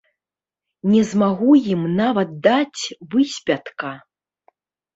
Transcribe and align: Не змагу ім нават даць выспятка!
Не 0.93 1.01
змагу 1.09 1.51
ім 1.75 1.81
нават 2.01 2.29
даць 2.49 2.81
выспятка! 3.15 3.95